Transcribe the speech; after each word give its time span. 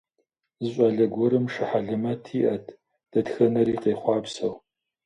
Зы 0.61 0.67
щӏалэ 0.73 1.05
гуэрым 1.13 1.45
шы 1.53 1.63
хьэлэмэт 1.69 2.23
иӏэт, 2.39 2.65
дэтхэнэри 3.11 3.75
къехъуапсэу. 3.81 4.53